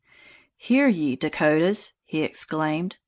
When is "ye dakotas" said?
0.87-1.93